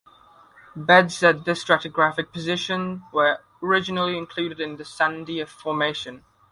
Beds 0.75 1.21
at 1.21 1.45
this 1.45 1.63
stratigraphic 1.63 2.31
position 2.31 3.03
were 3.13 3.37
originally 3.61 4.17
included 4.17 4.59
in 4.59 4.77
the 4.77 4.83
Sandia 4.83 5.47
Formation. 5.47 6.23